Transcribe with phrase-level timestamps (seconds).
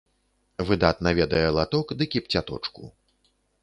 [0.69, 2.95] Выдатна ведае латок ды кіпцяточку.